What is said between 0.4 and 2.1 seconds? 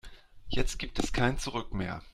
Jetzt gibt es kein Zurück mehr.